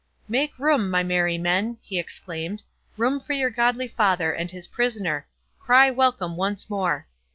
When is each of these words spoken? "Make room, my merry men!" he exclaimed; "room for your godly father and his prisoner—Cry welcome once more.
"Make 0.27 0.57
room, 0.57 0.89
my 0.89 1.03
merry 1.03 1.37
men!" 1.37 1.77
he 1.83 1.99
exclaimed; 1.99 2.63
"room 2.97 3.19
for 3.19 3.33
your 3.33 3.51
godly 3.51 3.87
father 3.87 4.31
and 4.33 4.49
his 4.49 4.65
prisoner—Cry 4.65 5.91
welcome 5.91 6.35
once 6.35 6.71
more. 6.71 7.05